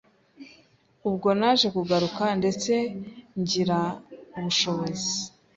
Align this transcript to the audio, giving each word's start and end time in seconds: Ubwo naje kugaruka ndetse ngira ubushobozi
Ubwo 1.07 1.27
naje 1.39 1.67
kugaruka 1.75 2.23
ndetse 2.39 2.73
ngira 3.39 3.79
ubushobozi 4.37 5.11